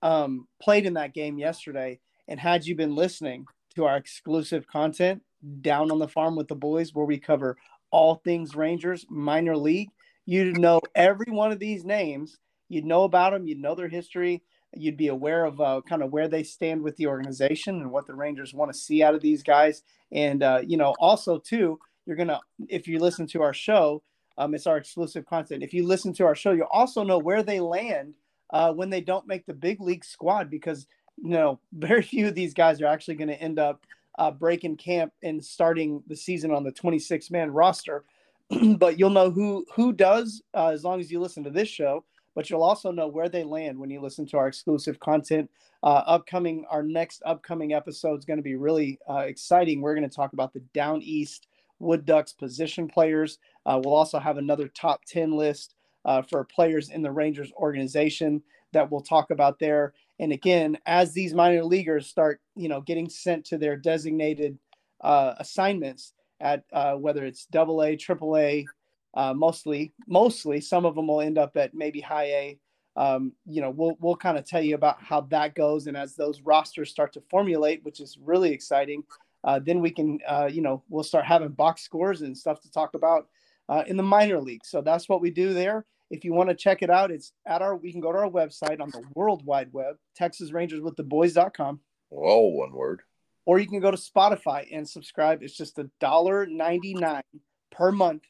[0.01, 2.01] um, played in that game yesterday.
[2.27, 3.44] And had you been listening
[3.75, 5.23] to our exclusive content
[5.61, 7.57] down on the farm with the boys, where we cover
[7.90, 9.90] all things Rangers minor league,
[10.27, 12.38] you'd know every one of these names.
[12.68, 13.46] You'd know about them.
[13.46, 14.42] You'd know their history.
[14.77, 18.07] You'd be aware of uh, kind of where they stand with the organization and what
[18.07, 19.83] the Rangers want to see out of these guys.
[20.12, 24.03] And uh, you know, also too, you're gonna if you listen to our show,
[24.37, 25.62] um, it's our exclusive content.
[25.62, 28.14] If you listen to our show, you'll also know where they land
[28.51, 32.35] uh, when they don't make the big league squad because you know very few of
[32.35, 33.85] these guys are actually going to end up
[34.18, 38.04] uh, breaking camp and starting the season on the 26 man roster.
[38.76, 42.04] but you'll know who who does uh, as long as you listen to this show.
[42.35, 45.50] But you'll also know where they land when you listen to our exclusive content.
[45.83, 49.81] Uh, upcoming, our next upcoming episode is going to be really uh, exciting.
[49.81, 51.48] We're going to talk about the Down East
[51.81, 53.38] Wood Ducks position players.
[53.66, 58.42] Uh, we'll also have another top 10 list uh, for players in the Rangers organization
[58.72, 59.94] that we'll talk about there.
[60.18, 64.59] And again, as these minor leaguers start, you know, getting sent to their designated
[65.00, 68.66] uh, assignments at uh, whether it's double A, triple A,
[69.14, 72.59] uh, mostly, mostly some of them will end up at maybe high A.
[72.96, 76.16] Um, you know, we'll we'll kind of tell you about how that goes, and as
[76.16, 79.04] those rosters start to formulate, which is really exciting,
[79.44, 82.70] uh, then we can, uh, you know, we'll start having box scores and stuff to
[82.72, 83.28] talk about
[83.68, 84.64] uh, in the minor league.
[84.64, 85.87] So that's what we do there.
[86.11, 87.77] If you want to check it out, it's at our.
[87.77, 93.03] We can go to our website on the World Wide Web, TexasRangersWithTheBoys.com, All one word.
[93.47, 95.42] or you can go to Spotify and subscribe.
[95.42, 97.23] It's just a dollar ninety nine
[97.71, 98.23] per month,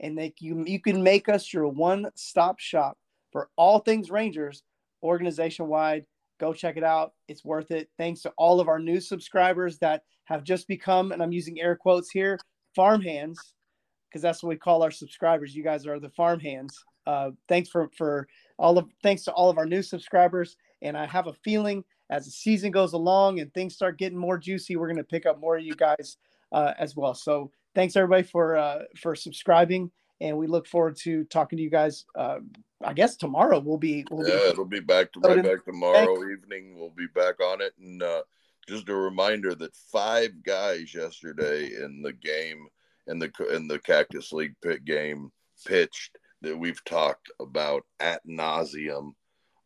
[0.00, 2.96] and they, you you can make us your one stop shop
[3.32, 4.62] for all things Rangers,
[5.02, 6.04] organization wide.
[6.40, 7.12] Go check it out.
[7.26, 7.90] It's worth it.
[7.98, 11.74] Thanks to all of our new subscribers that have just become, and I'm using air
[11.76, 12.38] quotes here,
[12.76, 13.52] farm hands,
[14.08, 15.54] because that's what we call our subscribers.
[15.54, 16.78] You guys are the farm hands.
[17.08, 20.58] Uh, thanks for for all of thanks to all of our new subscribers.
[20.82, 24.36] And I have a feeling as the season goes along and things start getting more
[24.36, 26.18] juicy, we're going to pick up more of you guys
[26.52, 27.14] uh, as well.
[27.14, 29.90] So thanks everybody for uh, for subscribing,
[30.20, 32.04] and we look forward to talking to you guys.
[32.14, 32.40] Uh,
[32.84, 36.30] I guess tomorrow we'll be we'll Yeah, be it'll be back to right back tomorrow
[36.30, 36.76] evening.
[36.76, 38.22] We'll be back on it, and uh,
[38.68, 42.68] just a reminder that five guys yesterday in the game
[43.06, 45.32] in the in the Cactus League pit game
[45.66, 49.12] pitched that we've talked about at nauseum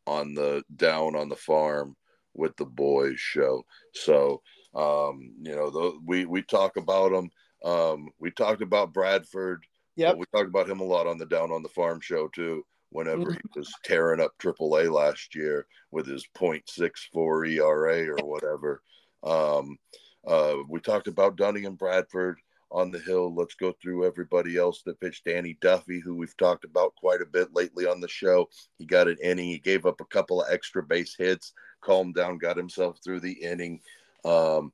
[0.06, 1.96] on the down on the farm
[2.34, 3.64] with the boys show.
[3.94, 4.42] So
[4.74, 7.30] um, you know, the, we we talk about them.
[7.64, 9.64] Um, we talked about Bradford.
[10.10, 12.64] But we talked about him a lot on the Down on the Farm show too.
[12.90, 18.82] Whenever he was tearing up AAA last year with his .64 ERA or whatever.
[19.22, 19.78] Um,
[20.26, 22.38] uh, we talked about Dunning and Bradford
[22.72, 23.32] on the hill.
[23.34, 25.26] Let's go through everybody else that pitched.
[25.26, 28.48] Danny Duffy, who we've talked about quite a bit lately on the show.
[28.78, 29.48] He got an inning.
[29.48, 33.32] He gave up a couple of extra base hits, calmed down, got himself through the
[33.32, 33.80] inning.
[34.24, 34.72] Um,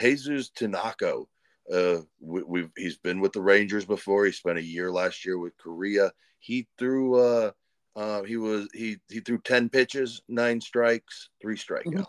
[0.00, 1.26] Jesus Tanako,
[1.72, 4.24] uh, we, we've he's been with the Rangers before.
[4.24, 6.12] He spent a year last year with Korea.
[6.38, 7.50] He threw uh,
[7.94, 12.06] uh, he was he he threw ten pitches, nine strikes, three strikeouts.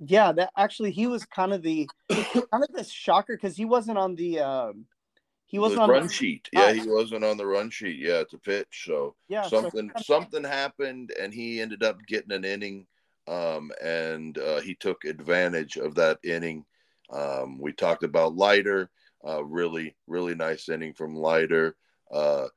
[0.00, 0.32] Yeah.
[0.32, 4.14] That actually he was kind of the kind of this shocker because he wasn't on
[4.16, 4.86] the um,
[5.46, 6.48] he wasn't on run the, sheet.
[6.52, 7.98] Yeah, he wasn't on the run sheet.
[7.98, 8.84] Yeah, to pitch.
[8.86, 12.86] So yeah so something kinda- something happened, and he ended up getting an inning.
[13.28, 16.64] Um, and uh, he took advantage of that inning.
[17.10, 18.90] Um, we talked about Leiter,
[19.26, 21.76] uh, really, really nice inning from Leiter.
[22.10, 22.48] Uh,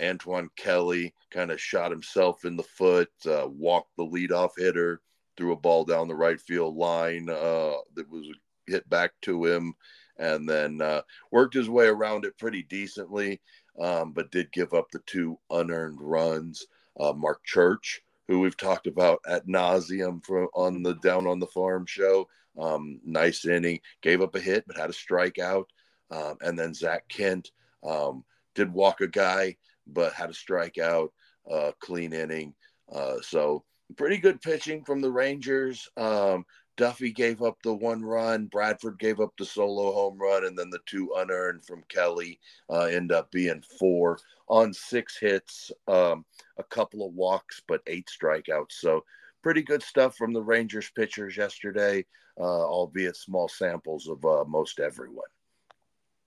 [0.00, 5.00] Antoine Kelly kind of shot himself in the foot, uh, walked the leadoff hitter,
[5.38, 8.26] threw a ball down the right field line uh, that was
[8.66, 9.72] hit back to him,
[10.18, 13.40] and then uh, worked his way around it pretty decently,
[13.80, 16.66] um, but did give up the two unearned runs.
[16.98, 21.46] Uh, Marc Church, who we've talked about at nauseum for on the Down on the
[21.46, 25.66] Farm show, um, nice inning, gave up a hit but had a strikeout,
[26.10, 27.52] um, and then Zach Kent
[27.88, 28.24] um,
[28.56, 31.10] did walk a guy but had a strikeout,
[31.50, 32.54] uh, clean inning.
[32.92, 33.64] Uh, so
[33.96, 35.88] pretty good pitching from the Rangers.
[35.96, 36.44] Um,
[36.76, 40.70] Duffy gave up the one run, Bradford gave up the solo home run, and then
[40.70, 42.38] the two unearned from Kelly
[42.70, 46.24] uh, end up being four on six hits, um,
[46.56, 48.72] a couple of walks, but eight strikeouts.
[48.72, 49.04] So
[49.42, 52.06] pretty good stuff from the Rangers pitchers yesterday,
[52.38, 55.26] uh, albeit small samples of uh, most everyone.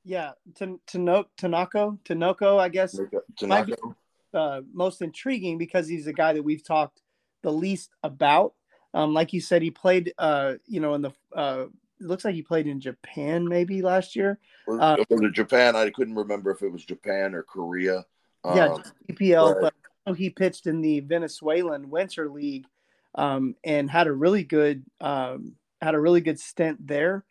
[0.04, 3.00] Yeah, Tanoko, Tanoko, I guess.
[3.40, 3.96] Tanoko.
[4.34, 7.02] Uh, most intriguing because he's a guy that we've talked
[7.42, 8.54] the least about.
[8.94, 11.12] Um, like you said, he played, uh, you know, in the.
[11.36, 11.66] Uh,
[12.00, 14.40] it looks like he played in Japan maybe last year.
[14.68, 15.76] Uh, was it Japan?
[15.76, 18.06] I couldn't remember if it was Japan or Korea.
[18.44, 22.66] Yeah, um, EPL, but he pitched in the Venezuelan Winter League
[23.14, 27.24] um, and had a really good um, had a really good stint there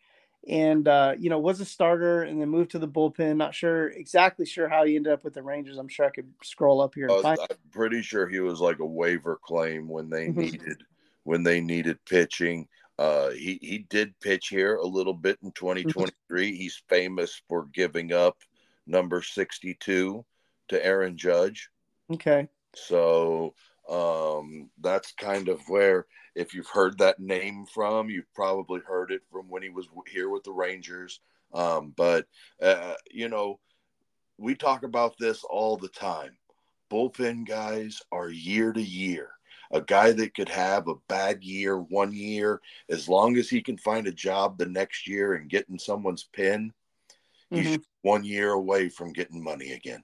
[0.47, 3.37] and uh, you know was a starter and then moved to the bullpen.
[3.37, 5.77] Not sure exactly sure how he ended up with the Rangers.
[5.77, 7.07] I'm sure I could scroll up here.
[7.07, 10.39] And find I'm pretty sure he was like a waiver claim when they mm-hmm.
[10.39, 10.83] needed
[11.23, 12.67] when they needed pitching.
[12.97, 16.11] Uh, he he did pitch here a little bit in 2023.
[16.47, 16.55] Mm-hmm.
[16.55, 18.37] He's famous for giving up
[18.87, 20.25] number 62
[20.69, 21.69] to Aaron Judge.
[22.11, 22.47] Okay.
[22.75, 23.53] So
[23.91, 29.21] um, that's kind of where if you've heard that name from, you've probably heard it
[29.29, 31.19] from when he was here with the Rangers.
[31.53, 32.25] Um, but,
[32.61, 33.59] uh, you know,
[34.37, 36.37] we talk about this all the time.
[36.89, 39.31] Bullpen guys are year to year.
[39.73, 43.77] A guy that could have a bad year one year, as long as he can
[43.77, 46.73] find a job the next year and get in someone's pen,
[47.53, 47.61] mm-hmm.
[47.61, 50.03] he's one year away from getting money again.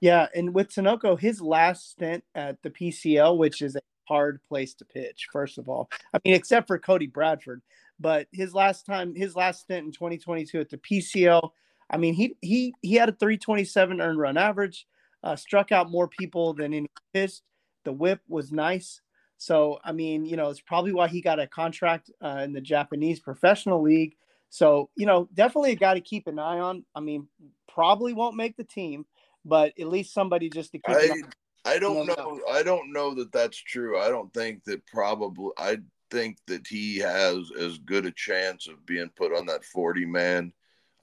[0.00, 4.74] Yeah, and with Tinoco, his last stint at the PCL, which is a hard place
[4.74, 5.88] to pitch, first of all.
[6.12, 7.62] I mean, except for Cody Bradford,
[7.98, 11.50] but his last time, his last stint in 2022 at the PCL,
[11.90, 14.86] I mean, he he he had a 327 earned run average,
[15.22, 17.42] uh, struck out more people than any pitched.
[17.84, 19.00] The WHIP was nice.
[19.38, 22.60] So, I mean, you know, it's probably why he got a contract uh, in the
[22.60, 24.16] Japanese professional league.
[24.48, 26.84] So, you know, definitely a guy to keep an eye on.
[26.94, 27.28] I mean,
[27.68, 29.04] probably won't make the team,
[29.46, 30.96] but at least somebody just to keep.
[30.96, 31.22] I,
[31.64, 32.40] I don't know.
[32.50, 33.98] I don't know that that's true.
[33.98, 35.50] I don't think that probably.
[35.56, 35.78] I
[36.10, 40.52] think that he has as good a chance of being put on that forty man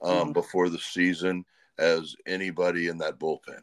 [0.02, 0.32] um, mm-hmm.
[0.32, 1.44] before the season
[1.78, 3.62] as anybody in that bullpen.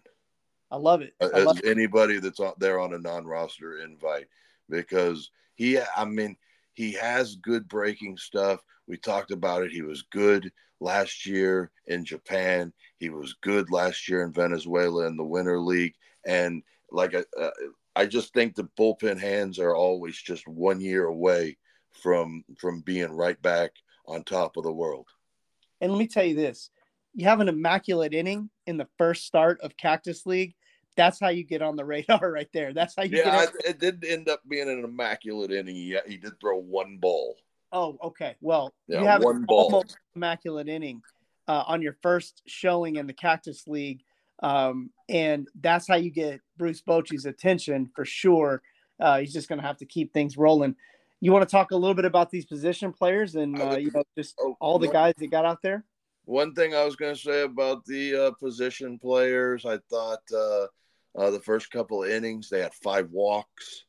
[0.70, 1.14] I love it.
[1.22, 4.28] I as love anybody that's out there on a non-roster invite
[4.70, 5.80] because he.
[5.80, 6.38] I mean,
[6.74, 8.62] he has good breaking stuff.
[8.88, 9.72] We talked about it.
[9.72, 12.74] He was good last year in Japan.
[12.98, 15.96] He was good last year in Venezuela in the Winter League.
[16.26, 17.50] And like, uh,
[17.96, 21.58] I just think the bullpen hands are always just one year away
[21.92, 23.72] from from being right back
[24.08, 25.08] on top of the world.
[25.82, 26.70] And let me tell you this:
[27.14, 30.56] you have an immaculate inning in the first start of Cactus League.
[30.96, 32.74] That's how you get on the radar right there.
[32.74, 33.10] That's how you.
[33.10, 35.76] Get Yeah, it did end up being an immaculate inning.
[35.76, 37.38] He, he did throw one ball.
[37.72, 38.36] Oh, okay.
[38.42, 39.66] Well, yeah, you have one ball.
[39.66, 41.02] almost immaculate inning
[41.48, 44.02] uh, on your first showing in the Cactus League,
[44.44, 48.62] um, and that's how you get Bruce Bochy's attention for sure.
[49.00, 50.76] Uh, he's just going to have to keep things rolling.
[51.22, 54.04] You want to talk a little bit about these position players and uh, you know
[54.18, 55.86] just oh, all the guys that got out there.
[56.26, 60.68] One thing I was going to say about the uh, position players, I thought uh,
[61.16, 63.86] uh, the first couple of innings they had five walks,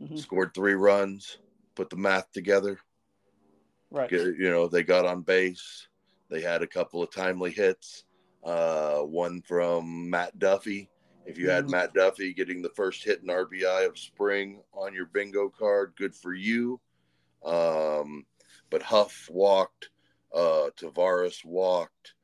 [0.00, 0.16] mm-hmm.
[0.16, 1.38] scored three runs,
[1.74, 2.78] put the math together.
[3.90, 4.10] Right.
[4.10, 5.88] You know, they got on base.
[6.30, 8.04] They had a couple of timely hits.
[8.44, 10.90] Uh, one from Matt Duffy.
[11.26, 11.72] If you had mm-hmm.
[11.72, 16.14] Matt Duffy getting the first hit in RBI of spring on your bingo card, good
[16.14, 16.80] for you.
[17.44, 18.24] Um,
[18.70, 19.90] but Huff walked,
[20.34, 22.14] uh, Taveras walked,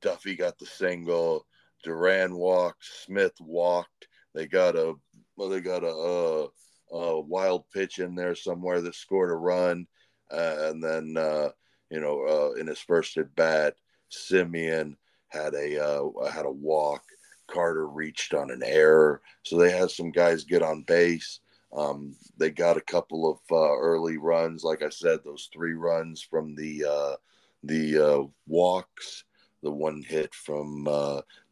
[0.00, 1.46] Duffy got the single,
[1.82, 4.08] Duran walked, Smith walked.
[4.34, 4.94] They got a
[5.36, 9.86] well, they got a, a, a wild pitch in there somewhere that scored a run.
[10.30, 11.50] Uh, and then uh,
[11.90, 13.74] you know uh, in his first at bat,
[14.10, 14.96] Semien
[15.28, 17.02] had a uh, had a walk.
[17.48, 21.40] Carter reached on an error, so they had some guys get on base.
[21.76, 26.22] Um, they got a couple of uh, early runs, like I said, those three runs
[26.22, 27.16] from the uh,
[27.64, 29.24] the walks,
[29.62, 30.88] the one hit from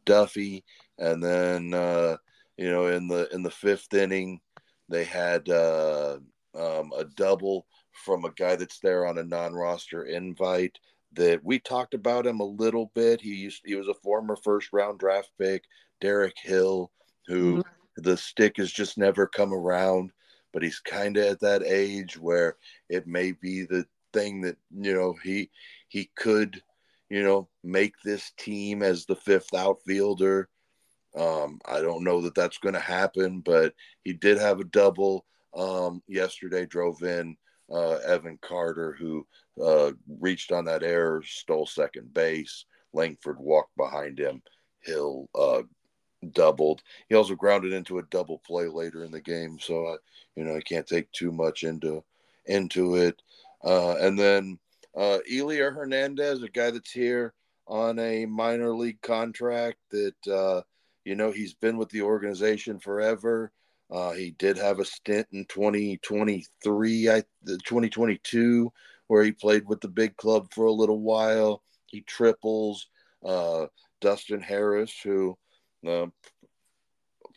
[0.05, 0.65] Duffy,
[0.98, 2.17] and then uh,
[2.57, 4.40] you know in the in the fifth inning
[4.88, 10.79] they had um, a double from a guy that's there on a non-roster invite
[11.13, 13.21] that we talked about him a little bit.
[13.21, 15.65] He used he was a former first round draft pick,
[16.01, 16.90] Derek Hill,
[17.27, 18.03] who mm-hmm.
[18.03, 20.13] the stick has just never come around,
[20.53, 22.57] but he's kind of at that age where
[22.88, 25.51] it may be the thing that, you know, he
[25.88, 26.63] he could,
[27.11, 30.48] you know, make this team as the fifth outfielder.
[31.17, 35.27] Um, I don't know that that's going to happen, but he did have a double
[35.54, 37.37] um, yesterday, drove in
[37.71, 39.27] uh, Evan Carter, who
[39.63, 39.90] uh,
[40.21, 42.65] reached on that error, stole second base.
[42.92, 44.42] Langford walked behind him.
[44.81, 45.63] Hill uh,
[46.33, 46.83] doubled.
[47.08, 49.96] He also grounded into a double play later in the game, so I,
[50.37, 52.02] you know I can't take too much into
[52.46, 53.21] into it.
[53.63, 54.58] Uh, and then
[54.97, 57.35] uh, Elier Hernandez, a guy that's here
[57.67, 60.63] on a minor league contract that uh,
[61.05, 63.53] you know he's been with the organization forever.
[63.91, 68.73] Uh, he did have a stint in 2023, I 2022,
[69.09, 71.63] where he played with the big club for a little while.
[71.87, 72.87] He triples.
[73.25, 73.67] Uh,
[74.01, 75.37] Dustin Harris, who
[75.87, 76.07] uh,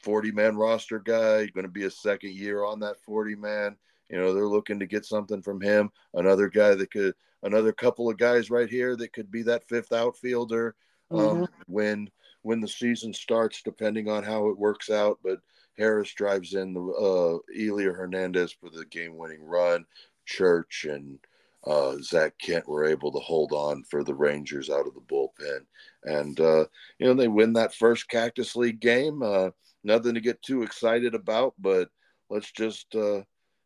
[0.03, 3.77] 40 man roster guy, going to be a second year on that 40 man.
[4.09, 5.89] You know, they're looking to get something from him.
[6.13, 9.91] Another guy that could, another couple of guys right here that could be that fifth
[9.91, 10.75] outfielder
[11.11, 11.43] um, mm-hmm.
[11.67, 12.09] when
[12.43, 15.19] when the season starts, depending on how it works out.
[15.23, 15.39] But
[15.77, 19.85] Harris drives in the uh, Elier Hernandez for the game winning run.
[20.25, 21.19] Church and
[21.65, 25.59] uh, Zak Kent were able to hold on for the Rangers out of the bullpen.
[26.03, 26.65] And, uh,
[26.99, 29.23] you know, they win that first Cactus League game.
[29.23, 29.49] Uh,
[29.83, 31.89] nothing to get too excited about, but
[32.29, 33.21] let's just, uh,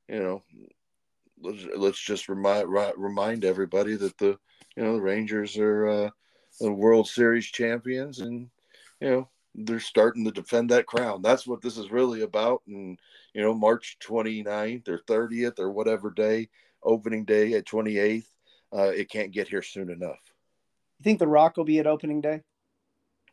[0.08, 0.44] you know,
[1.42, 4.38] let's, let's just remind, remind everybody that the,
[4.76, 6.10] you know, the Rangers are uh,
[6.60, 8.50] the World Series champions and,
[9.00, 11.22] you know, they're starting to defend that crown.
[11.22, 12.62] That's what this is really about.
[12.68, 13.00] And,
[13.34, 16.50] you know, March 29th or 30th or whatever day,
[16.84, 18.26] opening day at 28th,
[18.74, 20.20] uh, it can't get here soon enough.
[21.00, 22.42] You think The Rock will be at opening day?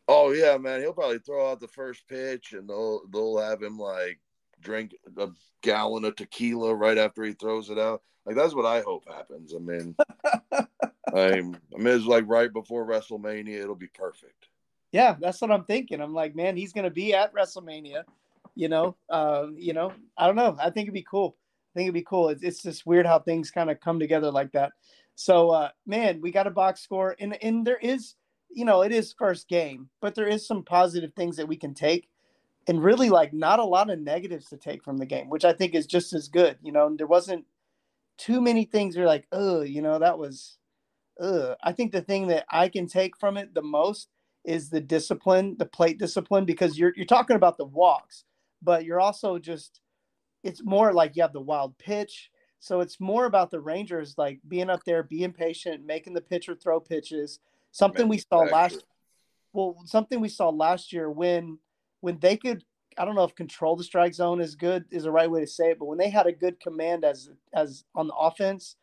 [0.07, 0.81] Oh yeah, man.
[0.81, 4.19] He'll probably throw out the first pitch, and they'll they'll have him like
[4.61, 5.29] drink a
[5.61, 8.01] gallon of tequila right after he throws it out.
[8.25, 9.53] Like that's what I hope happens.
[9.53, 9.95] I mean,
[10.53, 10.65] I'm
[11.13, 13.61] I mean it's like right before WrestleMania.
[13.61, 14.47] It'll be perfect.
[14.91, 16.01] Yeah, that's what I'm thinking.
[16.01, 18.03] I'm like, man, he's gonna be at WrestleMania.
[18.55, 20.55] You know, uh, you know, I don't know.
[20.59, 21.35] I think it'd be cool.
[21.73, 22.29] I think it'd be cool.
[22.29, 24.71] It's, it's just weird how things kind of come together like that.
[25.15, 28.15] So, uh, man, we got a box score, and and there is,
[28.49, 31.73] you know, it is first game, but there is some positive things that we can
[31.73, 32.07] take,
[32.67, 35.53] and really like not a lot of negatives to take from the game, which I
[35.53, 36.57] think is just as good.
[36.61, 37.45] You know, there wasn't
[38.17, 40.57] too many things you're like, oh, you know, that was,
[41.19, 41.55] uh.
[41.63, 44.09] I think the thing that I can take from it the most
[44.43, 48.23] is the discipline, the plate discipline, because you're you're talking about the walks,
[48.61, 49.81] but you're also just
[50.43, 52.29] it's more like you have the wild pitch.
[52.59, 56.55] So it's more about the Rangers like being up there, being patient, making the pitcher
[56.55, 57.39] throw pitches.
[57.71, 58.83] Something we saw last
[59.53, 61.59] well, something we saw last year when
[62.05, 62.63] when they could
[62.97, 65.47] I don't know if control the strike zone is good is the right way to
[65.47, 68.77] say it, but when they had a good command as as on the offense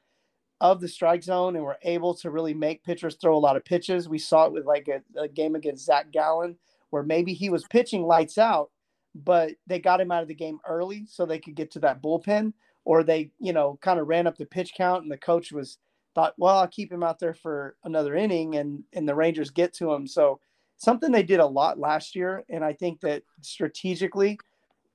[0.61, 3.65] of the strike zone and were able to really make pitchers throw a lot of
[3.65, 4.09] pitches.
[4.09, 6.57] We saw it with like a, a game against Zac Gallen
[6.91, 8.71] where maybe he was pitching lights out,
[9.15, 12.01] but they got him out of the game early so they could get to that
[12.01, 12.53] bullpen,
[12.85, 15.79] or they, you know, kind of ran up the pitch count and the coach was
[16.15, 19.73] thought, well, I'll keep him out there for another inning and and the Rangers get
[19.75, 20.07] to him.
[20.07, 20.39] So
[20.83, 24.39] something they did a lot last year, and I think that strategically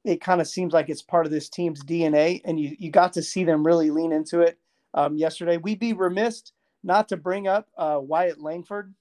[0.03, 3.13] it kind of seems like it's part of this team's DNA, and you you got
[3.13, 4.57] to see them really lean into it
[4.93, 5.57] um, yesterday.
[5.57, 6.51] We'd be remiss
[6.83, 8.93] not to bring up uh, Wyatt Langford,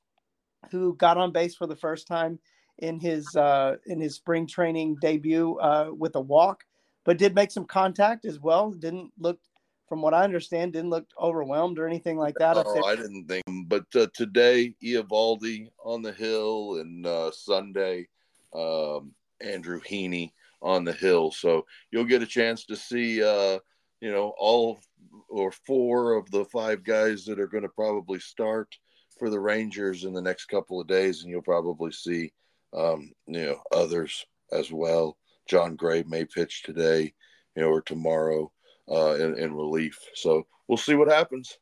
[0.70, 2.38] who got on base for the first time
[2.78, 6.64] in his uh, in his spring training debut uh, with a walk,
[7.04, 8.70] but did make some contact as well.
[8.70, 9.40] Didn't look,
[9.88, 12.56] from what I understand, didn't look overwhelmed or anything like that.
[12.56, 13.44] Oh, I didn't think.
[13.68, 18.08] But uh, today, Eovaldi on the hill, and uh, Sunday,
[18.54, 20.32] um, Andrew Heaney
[20.62, 21.30] on the hill.
[21.30, 23.58] So you'll get a chance to see, uh,
[24.00, 24.80] you know, all
[25.28, 28.74] or four of the five guys that are going to probably start
[29.18, 32.32] for the Rangers in the next couple of days, and you'll probably see
[32.76, 35.16] um, you know, others as well.
[35.48, 37.12] Jon Gray may pitch today,
[37.54, 38.50] you know, or tomorrow
[38.90, 39.98] uh, in, in relief.
[40.14, 41.58] So we'll see what happens.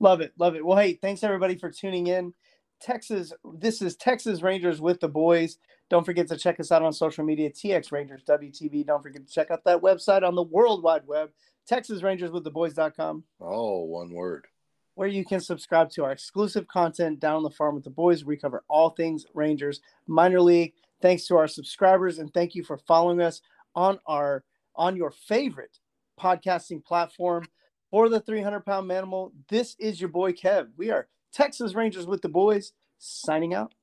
[0.00, 0.64] Love it, love it.
[0.64, 2.34] Well, hey, thanks everybody for tuning in.
[2.80, 5.58] Texas, this is Texas Rangers with the boys.
[5.88, 8.84] Don't forget to check us out on social media, TX Rangers WTV.
[8.84, 11.30] Don't forget to check out that website on the World Wide Web,
[11.70, 13.22] TexasRangersWithTheBoys.com.
[13.40, 14.46] Oh, one word
[14.94, 18.24] where you can subscribe to our exclusive content down on the farm with the boys.
[18.24, 20.74] We cover all things Rangers minor league.
[21.00, 23.40] Thanks to our subscribers and thank you for following us
[23.74, 24.44] on our
[24.76, 25.78] on your favorite
[26.22, 27.46] podcasting platform
[27.90, 29.32] for the 300 pound manimal.
[29.48, 30.68] This is your boy Kev.
[30.76, 33.74] We are Texas Rangers with the boys signing out.